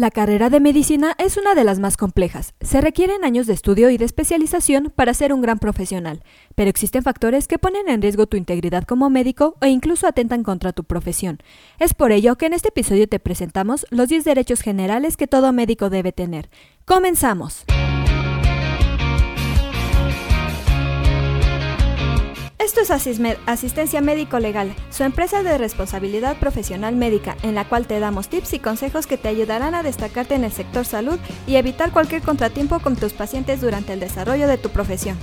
[0.00, 2.54] La carrera de medicina es una de las más complejas.
[2.62, 6.22] Se requieren años de estudio y de especialización para ser un gran profesional,
[6.54, 10.72] pero existen factores que ponen en riesgo tu integridad como médico o incluso atentan contra
[10.72, 11.40] tu profesión.
[11.78, 15.52] Es por ello que en este episodio te presentamos los 10 derechos generales que todo
[15.52, 16.48] médico debe tener.
[16.86, 17.66] ¡Comenzamos!
[22.60, 27.86] Esto es Asismed, Asistencia Médico Legal, su empresa de responsabilidad profesional médica, en la cual
[27.86, 31.56] te damos tips y consejos que te ayudarán a destacarte en el sector salud y
[31.56, 35.16] evitar cualquier contratiempo con tus pacientes durante el desarrollo de tu profesión.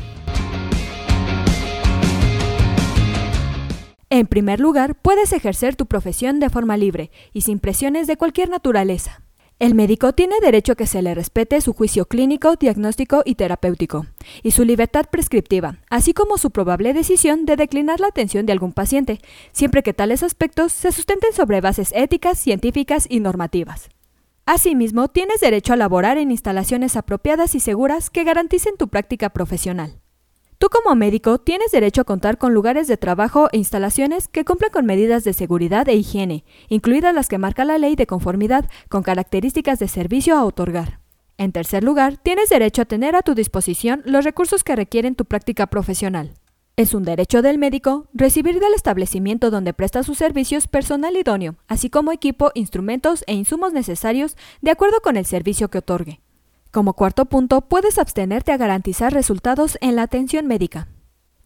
[4.10, 8.50] En primer lugar, puedes ejercer tu profesión de forma libre y sin presiones de cualquier
[8.50, 9.27] naturaleza.
[9.60, 14.06] El médico tiene derecho a que se le respete su juicio clínico, diagnóstico y terapéutico,
[14.44, 18.72] y su libertad prescriptiva, así como su probable decisión de declinar la atención de algún
[18.72, 19.20] paciente,
[19.52, 23.90] siempre que tales aspectos se sustenten sobre bases éticas, científicas y normativas.
[24.46, 30.00] Asimismo, tienes derecho a laborar en instalaciones apropiadas y seguras que garanticen tu práctica profesional.
[30.60, 34.72] Tú como médico tienes derecho a contar con lugares de trabajo e instalaciones que cumplan
[34.72, 39.04] con medidas de seguridad e higiene, incluidas las que marca la ley de conformidad con
[39.04, 41.00] características de servicio a otorgar.
[41.38, 45.26] En tercer lugar, tienes derecho a tener a tu disposición los recursos que requieren tu
[45.26, 46.34] práctica profesional.
[46.76, 51.92] Es un derecho del médico recibir del establecimiento donde presta sus servicios personal idóneo, así
[51.92, 56.20] como equipo, instrumentos e insumos necesarios de acuerdo con el servicio que otorgue.
[56.78, 60.90] Como cuarto punto, puedes abstenerte a garantizar resultados en la atención médica.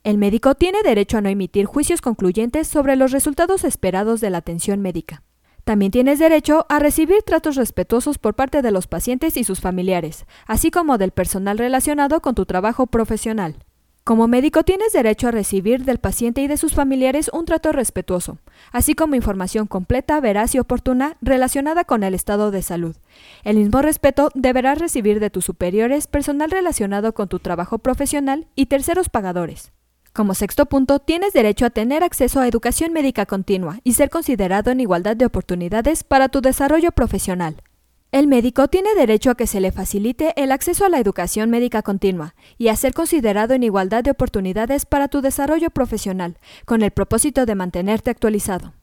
[0.03, 4.39] El médico tiene derecho a no emitir juicios concluyentes sobre los resultados esperados de la
[4.39, 5.23] atención médica.
[5.63, 10.25] También tienes derecho a recibir tratos respetuosos por parte de los pacientes y sus familiares,
[10.47, 13.55] así como del personal relacionado con tu trabajo profesional.
[14.03, 18.39] Como médico tienes derecho a recibir del paciente y de sus familiares un trato respetuoso,
[18.71, 22.95] así como información completa, veraz y oportuna relacionada con el estado de salud.
[23.43, 28.65] El mismo respeto deberás recibir de tus superiores, personal relacionado con tu trabajo profesional y
[28.65, 29.71] terceros pagadores.
[30.13, 34.71] Como sexto punto, tienes derecho a tener acceso a educación médica continua y ser considerado
[34.71, 37.61] en igualdad de oportunidades para tu desarrollo profesional.
[38.11, 41.81] El médico tiene derecho a que se le facilite el acceso a la educación médica
[41.81, 46.91] continua y a ser considerado en igualdad de oportunidades para tu desarrollo profesional, con el
[46.91, 48.73] propósito de mantenerte actualizado.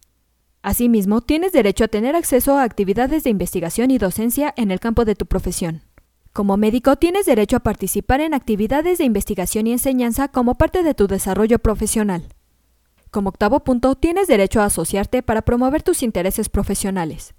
[0.62, 5.04] Asimismo, tienes derecho a tener acceso a actividades de investigación y docencia en el campo
[5.04, 5.82] de tu profesión.
[6.32, 10.94] Como médico, tienes derecho a participar en actividades de investigación y enseñanza como parte de
[10.94, 12.28] tu desarrollo profesional.
[13.10, 17.34] Como octavo punto, tienes derecho a asociarte para promover tus intereses profesionales.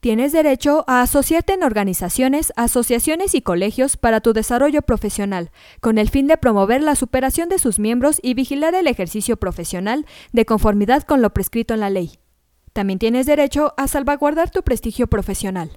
[0.00, 5.50] Tienes derecho a asociarte en organizaciones, asociaciones y colegios para tu desarrollo profesional,
[5.80, 10.06] con el fin de promover la superación de sus miembros y vigilar el ejercicio profesional
[10.32, 12.20] de conformidad con lo prescrito en la ley.
[12.72, 15.72] También tienes derecho a salvaguardar tu prestigio profesional.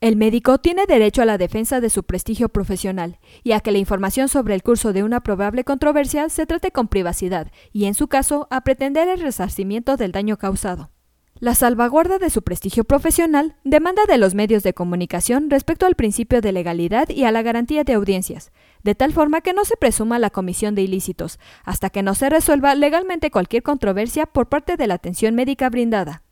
[0.00, 3.78] El médico tiene derecho a la defensa de su prestigio profesional y a que la
[3.78, 8.06] información sobre el curso de una probable controversia se trate con privacidad y, en su
[8.06, 10.90] caso, a pretender el resarcimiento del daño causado.
[11.38, 16.40] La salvaguarda de su prestigio profesional demanda de los medios de comunicación respecto al principio
[16.40, 18.52] de legalidad y a la garantía de audiencias,
[18.82, 22.30] de tal forma que no se presuma la comisión de ilícitos, hasta que no se
[22.30, 26.22] resuelva legalmente cualquier controversia por parte de la atención médica brindada.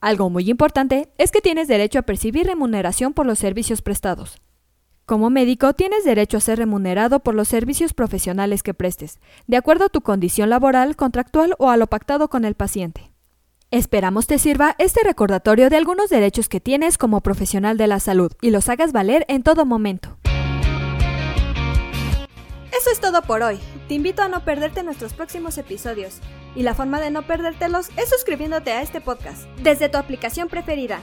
[0.00, 4.40] Algo muy importante es que tienes derecho a percibir remuneración por los servicios prestados.
[5.04, 9.86] Como médico tienes derecho a ser remunerado por los servicios profesionales que prestes, de acuerdo
[9.86, 13.07] a tu condición laboral, contractual o a lo pactado con el paciente.
[13.70, 18.32] Esperamos te sirva este recordatorio de algunos derechos que tienes como profesional de la salud
[18.40, 20.16] y los hagas valer en todo momento.
[22.72, 23.60] Eso es todo por hoy.
[23.86, 26.20] Te invito a no perderte nuestros próximos episodios.
[26.54, 31.02] Y la forma de no perdértelos es suscribiéndote a este podcast desde tu aplicación preferida.